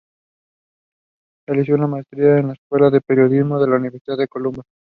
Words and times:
Realizó 1.47 1.75
una 1.75 1.85
maestría 1.85 2.39
en 2.39 2.47
la 2.47 2.53
Escuela 2.53 2.89
de 2.89 3.01
Periodismo 3.01 3.59
de 3.61 3.67
la 3.69 3.75
Universidad 3.75 4.17
de 4.17 4.27
Columbia. 4.27 4.63